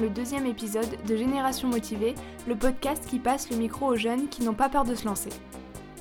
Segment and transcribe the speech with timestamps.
[0.00, 2.14] le deuxième épisode de Génération Motivée,
[2.48, 5.30] le podcast qui passe le micro aux jeunes qui n'ont pas peur de se lancer.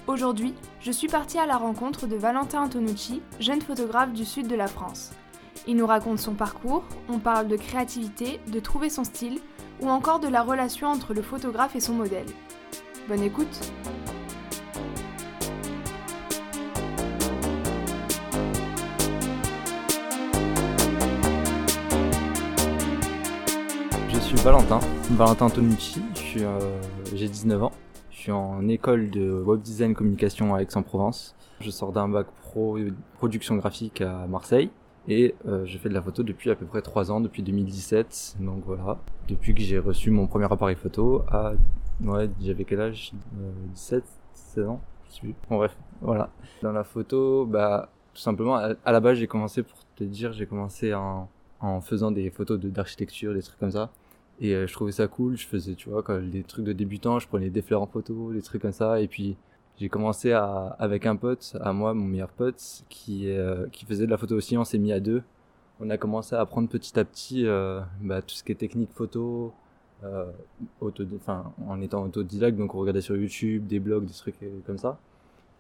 [0.08, 4.56] Aujourd'hui, je suis partie à la rencontre de Valentin Antonucci, jeune photographe du sud de
[4.56, 5.12] la France.
[5.68, 9.40] Il nous raconte son parcours, on parle de créativité, de trouver son style,
[9.80, 12.26] ou encore de la relation entre le photographe et son modèle.
[13.08, 13.72] Bonne écoute
[24.38, 24.80] suis Valentin,
[25.12, 26.02] Valentin Antonucci,
[26.38, 26.82] euh,
[27.14, 27.72] j'ai 19 ans,
[28.10, 31.36] je suis en école de web design communication à Aix-en-Provence.
[31.60, 32.78] Je sors d'un bac pro
[33.18, 34.72] production graphique à Marseille
[35.08, 38.38] et euh, je fais de la photo depuis à peu près 3 ans, depuis 2017.
[38.40, 38.98] Donc voilà,
[39.28, 41.54] depuis que j'ai reçu mon premier appareil photo à
[42.04, 43.14] ouais, j'avais quel âge?
[43.74, 45.36] 17, euh, 16 ans, je sais plus.
[45.50, 46.30] Bon bref, voilà.
[46.62, 50.48] Dans la photo, bah tout simplement à, la base, j'ai commencé pour te dire, j'ai
[50.48, 53.92] commencé en, en faisant des photos d'architecture, des trucs comme ça.
[54.44, 57.30] Et euh, je trouvais ça cool, je faisais, tu vois, des trucs de débutant, je
[57.30, 59.00] prenais des fleurs en photo, des trucs comme ça.
[59.00, 59.38] Et puis,
[59.80, 64.06] j'ai commencé à, avec un pote, à moi, mon meilleur pote, qui, euh, qui faisait
[64.06, 65.24] de la photo aussi, on s'est mis à deux.
[65.80, 68.92] On a commencé à apprendre petit à petit euh, bah, tout ce qui est technique
[68.94, 69.54] photo,
[70.04, 75.00] en étant autodidacte, donc on regardait sur YouTube, des blogs, des trucs comme ça.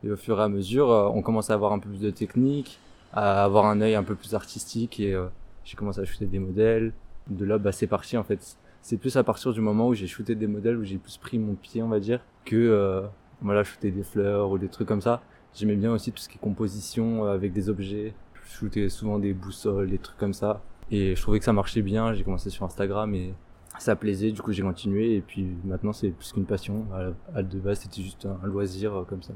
[0.03, 2.77] Et au fur et à mesure, on commençait à avoir un peu plus de technique,
[3.13, 5.17] à avoir un œil un peu plus artistique, et
[5.63, 6.91] j'ai commencé à shooter des modèles.
[7.29, 10.07] De là, bah, c'est parti en fait c'est plus à partir du moment où j'ai
[10.07, 13.01] shooté des modèles où j'ai plus pris mon pied on va dire que euh,
[13.41, 15.21] voilà shooter des fleurs ou des trucs comme ça.
[15.55, 18.13] J'aimais bien aussi tout ce qui est composition euh, avec des objets.
[18.33, 20.61] Je shootais souvent des boussoles des trucs comme ça.
[20.91, 22.13] Et je trouvais que ça marchait bien.
[22.13, 23.33] J'ai commencé sur Instagram et
[23.79, 24.31] ça plaisait.
[24.31, 25.15] Du coup j'ai continué.
[25.15, 26.85] Et puis maintenant c'est plus qu'une passion.
[27.33, 29.33] À, de base c'était juste un loisir euh, comme ça.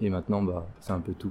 [0.00, 1.30] Et, et maintenant bah c'est un peu tout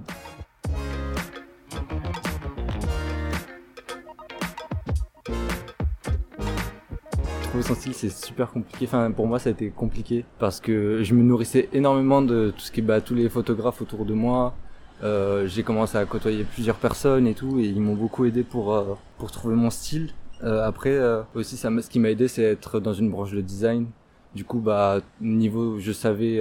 [7.62, 8.86] son style c'est super compliqué.
[8.86, 12.62] Enfin pour moi ça a été compliqué parce que je me nourrissais énormément de tout
[12.62, 14.56] ce qui bah, tous les photographes autour de moi.
[15.04, 18.74] Euh, j'ai commencé à côtoyer plusieurs personnes et tout et ils m'ont beaucoup aidé pour
[18.74, 20.12] euh, pour trouver mon style.
[20.44, 20.98] Euh, après
[21.36, 23.88] aussi ça ce qui m'a aidé c'est être dans une branche de design.
[24.36, 26.40] Du coup bah niveau je savais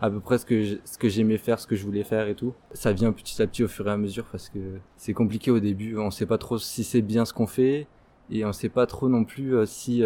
[0.00, 2.34] à peu près ce que ce que j'aimais faire, ce que je voulais faire et
[2.34, 2.54] tout.
[2.72, 4.58] Ça vient petit à petit au fur et à mesure parce que
[4.96, 5.98] c'est compliqué au début.
[5.98, 7.86] On sait pas trop si c'est bien ce qu'on fait
[8.30, 10.02] et on sait pas trop non plus si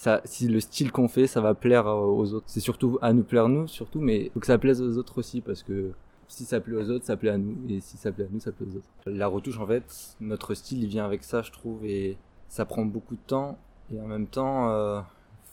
[0.00, 2.46] ça, si le style qu'on fait, ça va plaire euh, aux autres.
[2.48, 5.42] C'est surtout à nous plaire nous, surtout, mais faut que ça plaise aux autres aussi,
[5.42, 5.92] parce que
[6.26, 8.40] si ça plaît aux autres, ça plaît à nous, et si ça plaît à nous,
[8.40, 8.88] ça plaît aux autres.
[9.04, 12.16] La retouche, en fait, notre style, il vient avec ça, je trouve, et
[12.48, 13.58] ça prend beaucoup de temps,
[13.92, 15.02] et en même temps, euh,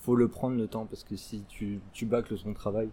[0.04, 2.88] faut le prendre le temps, parce que si tu, tu bâcles ton travail,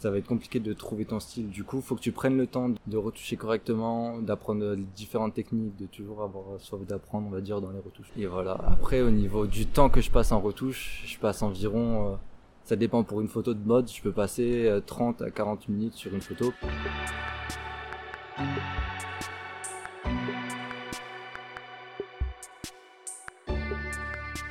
[0.00, 1.50] ça va être compliqué de trouver ton style.
[1.50, 5.84] Du coup, faut que tu prennes le temps de retoucher correctement, d'apprendre différentes techniques, de
[5.84, 8.10] toujours avoir soif d'apprendre, on va dire, dans les retouches.
[8.16, 8.52] Et voilà.
[8.66, 12.16] Après, au niveau du temps que je passe en retouche, je passe environ, euh,
[12.64, 15.94] ça dépend pour une photo de mode, je peux passer 30 euh, à 40 minutes
[15.94, 16.54] sur une photo.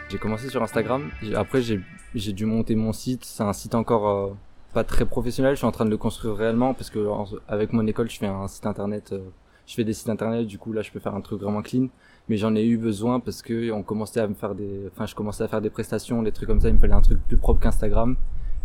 [0.10, 4.34] J'ai commencé sur Instagram, après j'ai dû monter mon site, c'est un site encore euh,
[4.74, 5.54] pas très professionnel.
[5.54, 7.00] Je suis en train de le construire réellement parce que
[7.48, 9.12] avec mon école, je fais un site internet.
[9.14, 9.20] Euh,
[9.66, 10.48] je fais des sites internet.
[10.48, 11.88] Du coup, là, je peux faire un truc vraiment clean.
[12.28, 15.16] Mais j'en ai eu besoin parce que on commençait à me faire des, enfin, je
[15.16, 16.70] commençais à faire des prestations, des trucs comme ça.
[16.70, 18.16] Il me fallait un truc plus propre qu'Instagram.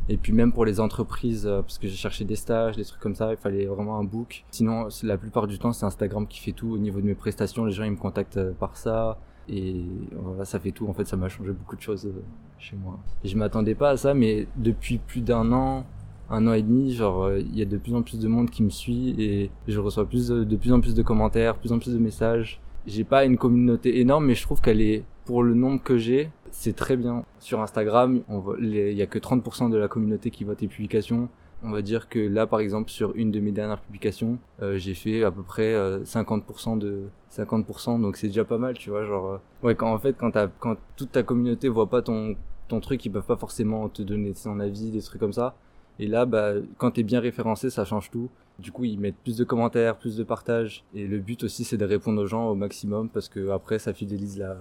[0.09, 3.01] Et puis même pour les entreprises, euh, parce que j'ai cherché des stages, des trucs
[3.01, 4.45] comme ça, il fallait vraiment un book.
[4.51, 7.65] Sinon, la plupart du temps, c'est Instagram qui fait tout au niveau de mes prestations.
[7.65, 9.19] Les gens, ils me contactent euh, par ça.
[9.49, 10.87] Et voilà, ça fait tout.
[10.89, 12.11] En fait, ça m'a changé beaucoup de choses
[12.59, 12.99] chez moi.
[13.25, 15.85] Je m'attendais pas à ça, mais depuis plus d'un an,
[16.31, 18.51] un an et demi, genre euh, il y a de plus en plus de monde
[18.51, 21.79] qui me suit et je reçois plus de, plus en plus de commentaires, plus en
[21.79, 22.61] plus de messages.
[22.87, 26.31] J'ai pas une communauté énorme, mais je trouve qu'elle est pour le nombre que j'ai,
[26.51, 27.25] c'est très bien.
[27.39, 28.21] Sur Instagram,
[28.61, 31.29] il y a que 30% de la communauté qui voit tes publications.
[31.65, 34.95] On va dire que là, par exemple, sur une de mes dernières publications, euh, j'ai
[34.95, 35.75] fait à peu près
[36.05, 37.03] 50% euh, de
[37.33, 39.05] 50%, donc c'est déjà pas mal, tu vois.
[39.05, 42.37] Genre, ouais, quand en fait, quand, quand toute ta communauté voit pas ton
[42.69, 45.55] ton truc, ils peuvent pas forcément te donner son avis, des trucs comme ça.
[45.99, 48.29] Et là, bah, quand t'es bien référencé, ça change tout.
[48.59, 50.85] Du coup, ils mettent plus de commentaires, plus de partages.
[50.95, 53.93] Et le but aussi, c'est de répondre aux gens au maximum parce que après, ça
[53.93, 54.57] fidélise la.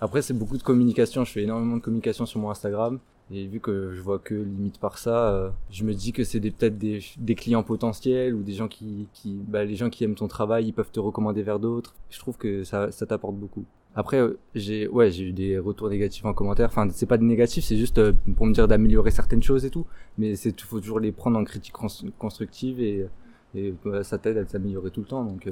[0.00, 1.24] Après, c'est beaucoup de communication.
[1.24, 2.98] Je fais énormément de communication sur mon Instagram.
[3.32, 6.40] Et vu que je vois que limite par ça, euh, je me dis que c'est
[6.40, 10.14] peut-être des, des, clients potentiels ou des gens qui, qui bah, les gens qui aiment
[10.14, 11.96] ton travail, ils peuvent te recommander vers d'autres.
[12.10, 13.64] Je trouve que ça, ça t'apporte beaucoup.
[13.96, 16.68] Après, euh, j'ai ouais, j'ai eu des retours négatifs en commentaire.
[16.68, 19.70] Enfin, c'est pas des négatifs, c'est juste euh, pour me dire d'améliorer certaines choses et
[19.70, 19.86] tout.
[20.18, 21.74] Mais c'est faut toujours les prendre en critique
[22.18, 23.08] constructive et,
[23.56, 25.48] et ça t'aide à s'améliorer tout le temps donc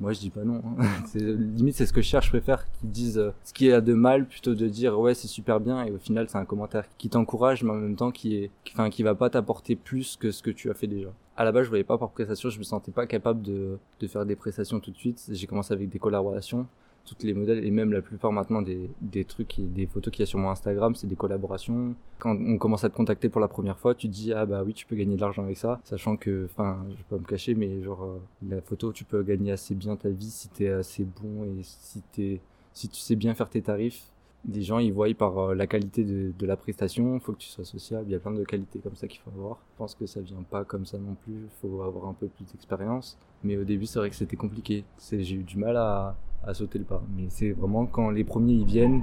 [0.00, 0.86] moi je dis pas non hein.
[1.14, 4.26] limite c'est ce que je cherche je préfère qu'ils disent ce qui a de mal
[4.26, 7.62] plutôt de dire ouais c'est super bien et au final c'est un commentaire qui t'encourage
[7.62, 10.50] mais en même temps qui est enfin qui va pas t'apporter plus que ce que
[10.50, 11.08] tu as fait déjà.
[11.36, 14.06] À la base je voulais pas par prestation je me sentais pas capable de, de
[14.06, 15.22] faire des prestations tout de suite.
[15.30, 16.66] J'ai commencé avec des collaborations
[17.04, 20.22] toutes les modèles et même la plupart maintenant des, des trucs et des photos qu'il
[20.22, 21.94] y a sur mon Instagram, c'est des collaborations.
[22.18, 24.62] Quand on commence à te contacter pour la première fois, tu te dis ah bah
[24.64, 27.26] oui tu peux gagner de l'argent avec ça, sachant que enfin je vais pas me
[27.26, 28.18] cacher mais genre euh,
[28.48, 32.02] la photo tu peux gagner assez bien ta vie si t'es assez bon et si
[32.12, 32.40] t'es
[32.72, 34.10] si tu sais bien faire tes tarifs.
[34.44, 37.64] Des gens ils voient par euh, la qualité de, la prestation, faut que tu sois
[37.64, 39.58] sociable, il y a plein de qualités comme ça qu'il faut avoir.
[39.72, 42.44] Je pense que ça vient pas comme ça non plus, faut avoir un peu plus
[42.44, 43.18] d'expérience.
[43.42, 46.78] Mais au début c'est vrai que c'était compliqué, j'ai eu du mal à à sauter
[46.78, 47.02] le pas.
[47.16, 49.02] Mais c'est vraiment quand les premiers ils viennent,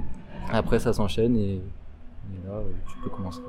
[0.50, 1.60] après ça s'enchaîne et,
[2.46, 3.40] là tu peux commencer.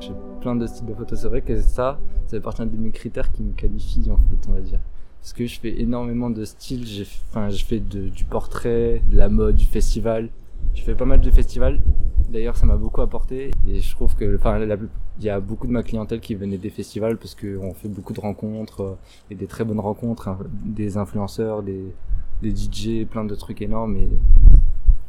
[0.00, 1.20] J'ai plein de styles de photos.
[1.20, 1.98] C'est vrai que ça,
[2.30, 4.78] ça fait partie de mes critères qui me qualifient en fait, on va dire.
[5.20, 6.86] Parce que je fais énormément de styles.
[6.86, 10.28] J'ai, enfin, je fais du portrait, de la mode, du festival.
[10.74, 11.80] Je fais pas mal de festivals
[12.30, 14.38] D'ailleurs, ça m'a beaucoup apporté et je trouve que,
[15.18, 18.12] il y a beaucoup de ma clientèle qui venait des festivals parce qu'on fait beaucoup
[18.12, 18.98] de rencontres euh,
[19.30, 21.82] et des très bonnes rencontres, hein, des influenceurs, des,
[22.40, 23.96] des DJ, plein de trucs énormes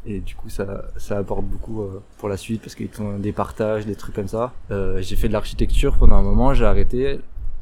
[0.04, 3.32] et du coup ça, ça apporte beaucoup euh, pour la suite parce qu'ils font des
[3.32, 4.52] partages, des trucs comme ça.
[4.70, 7.20] Euh, j'ai fait de l'architecture pendant un moment, j'ai arrêté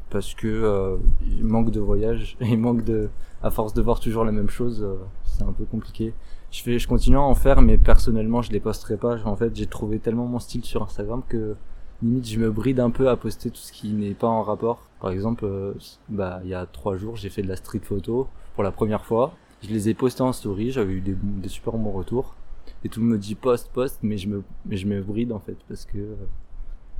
[0.09, 3.09] parce que euh, il manque de voyage, il manque de,
[3.43, 4.85] à force de voir toujours la même chose,
[5.23, 6.13] c'est un peu compliqué.
[6.51, 9.17] Je fais je continue à en faire mais personnellement je les posterai pas.
[9.25, 11.55] En fait j'ai trouvé tellement mon style sur Instagram que
[12.01, 14.89] limite je me bride un peu à poster tout ce qui n'est pas en rapport.
[14.99, 15.73] Par exemple euh,
[16.09, 19.05] bah il y a trois jours j'ai fait de la street photo pour la première
[19.05, 22.35] fois je les ai postés en story j'avais eu des, super bons retours
[22.83, 25.85] et tout me dit poste poste mais je me mais je bride en fait parce
[25.85, 26.15] que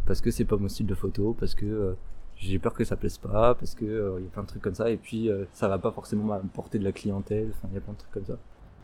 [0.06, 1.94] parce que c'est pas mon style de photo parce que euh,
[2.36, 4.62] j'ai peur que ça plaise pas parce que euh, il y a plein de trucs
[4.62, 7.78] comme ça et puis ça va pas forcément m'apporter de la clientèle enfin il y
[7.78, 8.38] a plein de trucs comme ça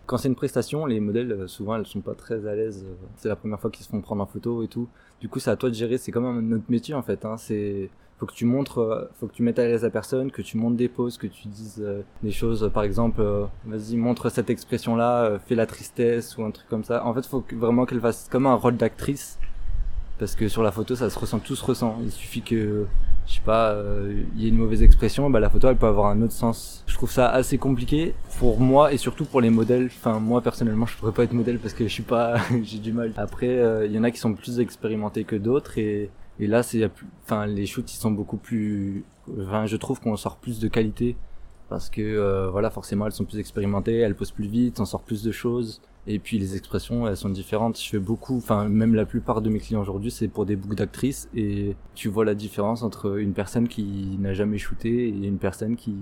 [0.08, 2.86] quand c'est une prestation, les modèles, euh, souvent, elles sont pas très à l'aise.
[2.88, 4.88] Euh, c'est la première fois qu'ils se font prendre en photo et tout.
[5.20, 5.98] Du coup, c'est à toi de gérer.
[5.98, 7.26] C'est comme un autre métier, en fait.
[7.26, 7.36] Hein.
[7.38, 10.42] C'est, faut que tu montres, euh, faut que tu mettes à l'aise la personne, que
[10.42, 11.86] tu montes des poses, que tu dises
[12.24, 12.70] des choses.
[12.74, 13.24] Par exemple,
[13.66, 17.06] vas-y, montre cette expression-là, fais la tristesse ou un truc comme ça.
[17.06, 19.40] En fait, faut vraiment qu'elle fasse comme un rôle d'actrice.
[20.20, 22.00] Parce que sur la photo, ça se ressent, tout se ressent.
[22.02, 22.88] Il suffit que
[23.28, 25.86] je sais pas, euh, il y a une mauvaise expression, bah la photo elle peut
[25.86, 26.84] avoir un autre sens.
[26.88, 29.88] Je trouve ça assez compliqué pour moi et surtout pour les modèles.
[29.88, 32.94] Enfin moi personnellement je pourrais pas être modèle parce que je suis pas, j'ai du
[32.94, 33.12] mal.
[33.18, 36.64] Après euh, il y en a qui sont plus expérimentés que d'autres et et là
[36.64, 36.90] c'est,
[37.24, 39.04] enfin les shoots ils sont beaucoup plus,
[39.42, 41.16] enfin je trouve qu'on sort plus de qualité
[41.70, 45.04] parce que euh, voilà forcément elles sont plus expérimentées, elles posent plus vite, on sort
[45.04, 45.82] plus de choses.
[46.10, 47.78] Et puis les expressions, elles sont différentes.
[47.82, 50.76] Je fais beaucoup, enfin même la plupart de mes clients aujourd'hui, c'est pour des books
[50.76, 51.30] d'actrices.
[51.36, 55.76] Et tu vois la différence entre une personne qui n'a jamais shooté et une personne
[55.76, 55.96] qui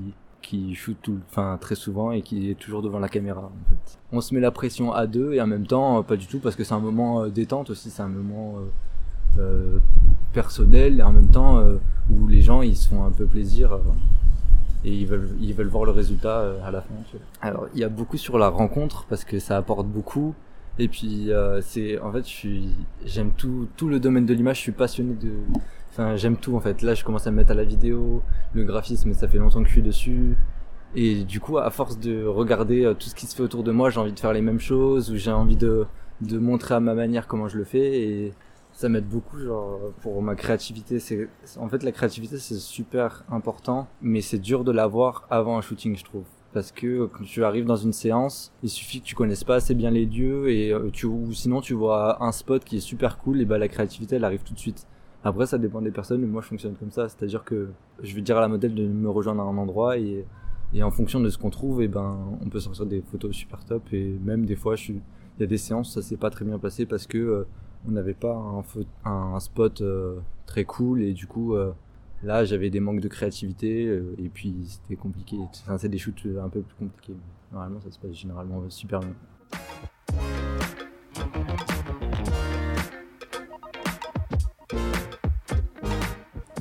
[0.43, 3.45] qui shoot tout, enfin très souvent et qui est toujours devant la caméra.
[3.45, 3.99] En fait.
[4.11, 6.55] On se met la pression à deux et en même temps pas du tout parce
[6.55, 9.79] que c'est un moment euh, détente aussi, c'est un moment euh, euh,
[10.35, 11.77] personnel et en même temps euh,
[12.11, 13.79] où les gens ils se font un peu plaisir
[14.83, 16.93] et ils veulent ils veulent voir le résultat euh, à la fin.
[17.41, 20.35] Alors il y a beaucoup sur la rencontre parce que ça apporte beaucoup
[20.77, 22.49] et puis euh, c'est en fait je
[23.05, 25.31] j'aime tout tout le domaine de l'image, je suis passionné de
[25.91, 26.83] enfin j'aime tout en fait.
[26.83, 28.21] Là je commence à me mettre à la vidéo,
[28.53, 30.37] le graphisme ça fait longtemps que je suis dessus.
[30.95, 33.71] Et du coup, à force de regarder euh, tout ce qui se fait autour de
[33.71, 35.85] moi, j'ai envie de faire les mêmes choses, ou j'ai envie de,
[36.21, 38.01] de montrer à ma manière comment je le fais.
[38.01, 38.33] Et
[38.75, 43.87] ça m'aide beaucoup genre pour ma créativité c'est en fait la créativité c'est super important
[44.01, 46.25] mais c'est dur de l'avoir avant un shooting je trouve.
[46.53, 49.75] Parce que quand tu arrives dans une séance il suffit que tu connaisses pas assez
[49.75, 53.17] bien les lieux et euh, tu ou sinon tu vois un spot qui est super
[53.17, 54.85] cool et bah la créativité elle arrive tout de suite.
[55.23, 57.07] Après ça dépend des personnes mais moi je fonctionne comme ça.
[57.07, 57.69] C'est à dire que
[58.03, 60.25] je vais dire à la modèle de me rejoindre à un endroit et
[60.73, 63.63] et en fonction de ce qu'on trouve et ben on peut sortir des photos super
[63.63, 63.83] top.
[63.93, 65.01] Et même des fois je suis
[65.37, 67.47] il y a des séances ça s'est pas très bien passé parce que euh,
[67.87, 68.63] on n'avait pas
[69.05, 71.71] un, spot euh, très cool et du coup euh,
[72.23, 75.37] là j'avais des manques de créativité euh, et puis c'était compliqué.
[75.39, 77.15] Enfin, c'est des shoots un peu plus compliqués
[77.51, 79.13] normalement ça se passe généralement super bien.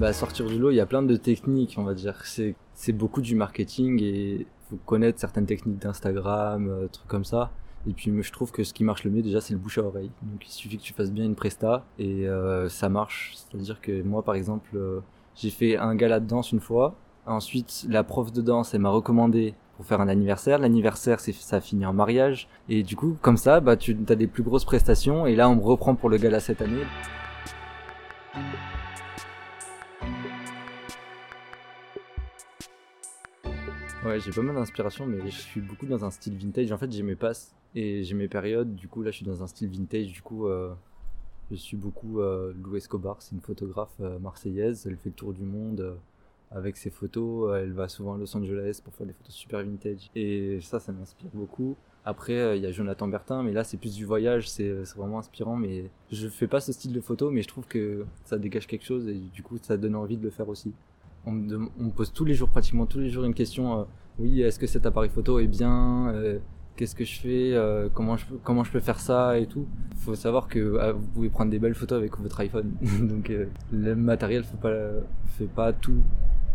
[0.00, 2.23] Bah sortir du lot il y a plein de techniques on va dire.
[2.25, 7.52] C'est beaucoup du marketing et faut connaître certaines techniques d'Instagram trucs comme ça
[7.88, 9.83] et puis je trouve que ce qui marche le mieux déjà c'est le bouche à
[9.83, 10.11] oreille.
[10.23, 13.35] Donc il suffit que tu fasses bien une presta et euh, ça marche.
[13.37, 15.00] C'est-à-dire que moi par exemple euh,
[15.35, 16.95] j'ai fait un gala de danse une fois.
[17.26, 20.59] Ensuite la prof de danse elle m'a recommandé pour faire un anniversaire.
[20.59, 22.49] L'anniversaire, c'est ça finit en mariage.
[22.69, 25.26] Et du coup, comme ça, bah, tu as des plus grosses prestations.
[25.26, 26.85] Et là, on me reprend pour le gala cette année.
[34.05, 36.71] Ouais, j'ai pas mal d'inspiration, mais je suis beaucoup dans un style vintage.
[36.73, 38.75] En fait, j'ai mes passes et j'ai mes périodes.
[38.75, 40.12] Du coup, là, je suis dans un style vintage.
[40.12, 40.73] Du coup, euh,
[41.50, 43.16] je suis beaucoup euh, Lou Escobar.
[43.21, 44.87] C'est une photographe euh, marseillaise.
[44.87, 45.95] Elle fait le tour du monde euh,
[46.50, 47.54] avec ses photos.
[47.57, 50.11] Elle va souvent à Los Angeles pour faire des photos super vintage.
[50.14, 51.76] Et ça, ça m'inspire beaucoup.
[52.07, 54.49] Après, il y a Jonathan Bertin, mais là, c'est plus du voyage.
[54.49, 55.57] C'est vraiment inspirant.
[55.57, 58.85] Mais je fais pas ce style de photo, mais je trouve que ça dégage quelque
[58.85, 60.73] chose et du coup, ça donne envie de le faire aussi
[61.26, 63.87] on me, pose tous les jours, pratiquement tous les jours, une question.
[64.19, 66.12] oui, est-ce que cet appareil photo est bien
[66.76, 69.66] Qu'est-ce que je fais Euh, Comment je comment je peux faire ça et tout.
[69.99, 72.73] Faut savoir que ah, vous pouvez prendre des belles photos avec votre iPhone.
[73.00, 74.75] Donc euh, le matériel fait pas
[75.38, 76.02] fait pas tout.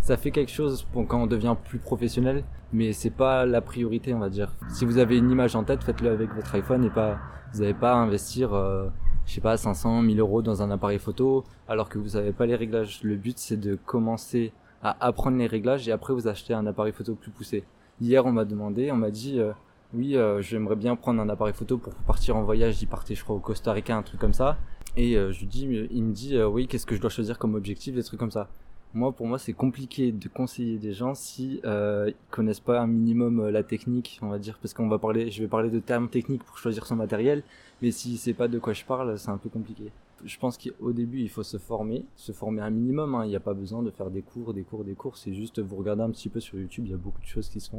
[0.01, 4.13] Ça fait quelque chose pour quand on devient plus professionnel, mais c'est pas la priorité,
[4.13, 4.53] on va dire.
[4.69, 7.17] Si vous avez une image en tête, faites-le avec votre iPhone et pas.
[7.53, 8.53] Vous n'avez pas à investir.
[8.53, 8.87] euh,
[9.25, 12.45] je sais pas, 500, 1000 euros dans un appareil photo, alors que vous avez pas
[12.47, 13.01] les réglages.
[13.03, 16.93] Le but, c'est de commencer à apprendre les réglages et après vous achetez un appareil
[16.93, 17.63] photo plus poussé.
[18.01, 19.51] Hier, on m'a demandé, on m'a dit, euh,
[19.93, 22.81] oui, euh, j'aimerais bien prendre un appareil photo pour partir en voyage.
[22.81, 24.57] Il partait, je crois, au Costa Rica, un truc comme ça.
[24.95, 27.55] Et euh, je dis, il me dit, euh, oui, qu'est-ce que je dois choisir comme
[27.55, 28.49] objectif, des trucs comme ça.
[28.93, 32.87] Moi, pour moi, c'est compliqué de conseiller des gens si euh, ils connaissent pas un
[32.87, 35.79] minimum euh, la technique, on va dire, parce qu'on va parler, je vais parler de
[35.79, 37.43] termes techniques pour choisir son matériel,
[37.83, 39.91] mais si c'est pas de quoi je parle, c'est un peu compliqué.
[40.25, 43.13] Je pense qu'au début, il faut se former, se former un minimum.
[43.15, 43.25] hein.
[43.25, 45.17] Il n'y a pas besoin de faire des cours, des cours, des cours.
[45.17, 46.85] C'est juste vous regardez un petit peu sur YouTube.
[46.87, 47.69] Il y a beaucoup de choses qui se.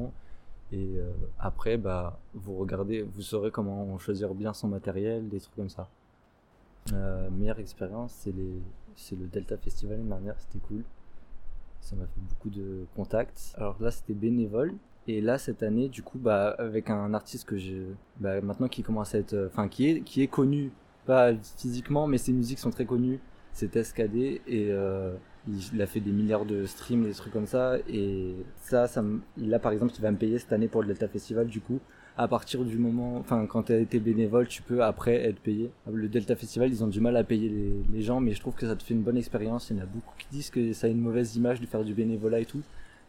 [0.73, 5.57] Et euh, après, bah, vous regardez, vous saurez comment choisir bien son matériel, des trucs
[5.57, 5.89] comme ça.
[6.93, 8.13] Euh, meilleure expérience,
[8.95, 10.35] c'est le Delta Festival l'année dernière.
[10.39, 10.85] C'était cool.
[11.81, 13.53] Ça m'a fait beaucoup de contacts.
[13.57, 14.75] Alors là, c'était bénévole.
[15.07, 18.83] Et là, cette année, du coup, bah, avec un artiste que je, bah, maintenant qui
[18.83, 20.71] commence à être, euh, enfin, qui est, qui est connu,
[21.07, 23.19] pas physiquement, mais ses musiques sont très connues.
[23.53, 25.15] C'est SKD et euh,
[25.49, 27.77] il, a fait des milliards de streams, des trucs comme ça.
[27.89, 29.05] Et ça, ça
[29.37, 31.81] là, par exemple, il va me payer cette année pour le Delta Festival, du coup.
[32.17, 35.71] À partir du moment, enfin, quand tu as été bénévole, tu peux après être payé.
[35.91, 38.67] Le Delta Festival, ils ont du mal à payer les, gens, mais je trouve que
[38.67, 39.71] ça te fait une bonne expérience.
[39.71, 41.85] Il y en a beaucoup qui disent que ça a une mauvaise image de faire
[41.85, 42.63] du bénévolat et tout.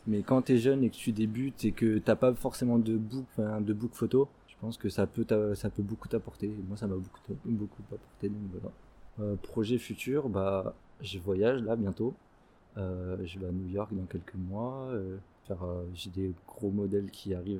[0.07, 3.25] Mais quand t'es jeune et que tu débutes et que t'as pas forcément de book,
[3.37, 6.47] de book photo, je pense que ça peut, ça peut beaucoup t'apporter.
[6.47, 8.29] Et Moi, ça m'a beaucoup, beaucoup apporté.
[8.29, 8.71] Donc voilà.
[9.19, 12.13] Euh, projet futur, bah, je voyage là bientôt.
[12.77, 14.87] Euh, je vais à New York dans quelques mois.
[14.91, 15.17] euh,
[15.93, 17.59] j'ai des gros modèles qui arrivent,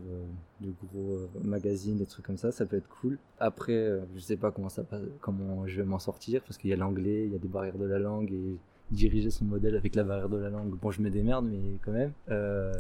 [0.62, 2.51] de gros magazines, des trucs comme ça.
[2.51, 3.17] Ça peut être cool.
[3.39, 4.84] Après, je sais pas comment ça
[5.20, 7.77] comment je vais m'en sortir parce qu'il y a l'anglais, il y a des barrières
[7.77, 8.55] de la langue et
[8.91, 10.70] diriger son modèle avec la barrière de la langue.
[10.70, 12.13] Bon, je me démerde, mais quand même.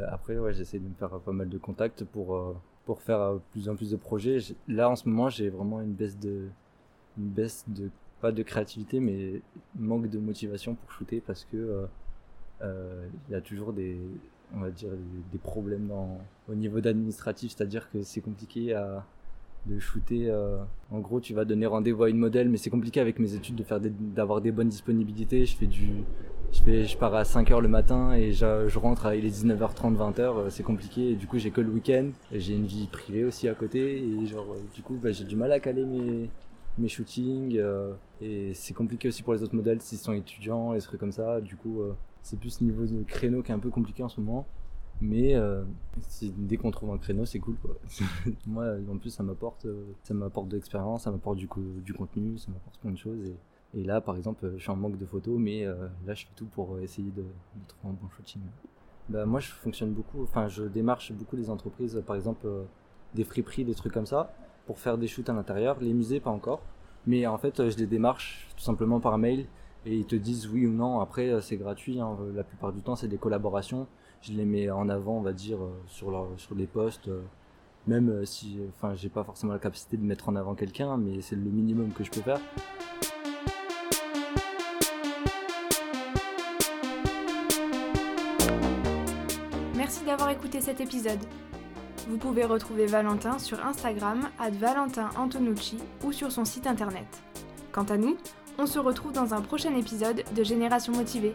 [0.07, 3.75] Après, ouais, j'essaie de me faire pas mal de contacts pour pour faire plus en
[3.75, 4.37] plus de projets.
[4.69, 6.47] Là, en ce moment, j'ai vraiment une baisse de
[7.17, 7.89] une baisse de
[8.21, 9.41] pas de créativité, mais
[9.77, 11.85] manque de motivation pour shooter parce que euh,
[12.61, 13.97] euh, il y a toujours des
[14.53, 14.89] on va dire
[15.31, 19.05] des, problèmes dans au niveau d'administratif, c'est-à-dire que c'est compliqué à
[19.65, 20.29] de shooter.
[20.29, 20.57] euh,
[20.91, 23.55] en gros, tu vas donner rendez-vous à une modèle, mais c'est compliqué avec mes études
[23.55, 25.45] de faire d'avoir des bonnes disponibilités.
[25.45, 26.03] Je fais du,
[26.51, 29.29] je fais, je pars à 5 heures le matin et je, rentre à il est
[29.29, 30.19] 19h30, 20h.
[30.19, 31.15] euh, C'est compliqué.
[31.15, 32.09] Du coup, j'ai que le week-end.
[32.31, 34.03] J'ai une vie privée aussi à côté.
[34.03, 36.29] Et genre, du coup, bah, j'ai du mal à caler mes
[36.77, 37.57] mes shootings.
[37.57, 41.11] euh, et c'est compliqué aussi pour les autres modèles s'ils sont étudiants des trucs comme
[41.11, 41.41] ça.
[41.41, 44.19] Du coup, euh, c'est plus niveau de créneau qui est un peu compliqué en ce
[44.21, 44.45] moment.
[45.03, 45.63] Mais euh,
[46.21, 47.55] dès qu'on trouve un créneau, c'est cool.
[47.55, 47.75] Quoi.
[48.47, 49.65] Moi, en plus, ça m'apporte,
[50.03, 53.19] ça m'apporte de l'expérience, ça m'apporte du, co- du contenu, ça m'apporte plein de choses.
[53.73, 55.65] Et, là, par exemple, je suis en manque de photos, mais
[56.05, 58.41] là, je fais tout pour essayer de, de trouver un bon shooting.
[59.09, 62.63] Bah, moi, je fonctionne beaucoup, enfin, je démarche beaucoup les entreprises, par exemple, euh,
[63.15, 64.31] des friperies, des trucs comme ça,
[64.71, 65.75] pour faire des shoots à l'intérieur.
[65.81, 66.61] Les musées, pas encore.
[67.05, 69.45] Mais en fait, euh, je les démarche tout simplement par mail
[69.85, 71.01] et ils te disent oui ou non.
[71.01, 71.99] Après, euh, c'est gratuit.
[71.99, 72.17] hein.
[72.33, 73.85] La plupart du temps, c'est des collaborations.
[74.21, 77.09] Je les mets en avant, on va dire, euh, sur, leur, sur les posts.
[77.09, 77.21] euh,
[77.85, 81.19] Même euh, si, enfin, j'ai pas forcément la capacité de mettre en avant quelqu'un, mais
[81.19, 82.39] c'est le minimum que je peux faire.
[89.75, 91.19] Merci d'avoir écouté cet épisode.
[92.09, 95.09] Vous pouvez retrouver Valentin sur Instagram at Valentin
[96.03, 97.05] ou sur son site internet.
[97.71, 98.17] Quant à nous,
[98.57, 101.33] on se retrouve dans un prochain épisode de Génération Motivée.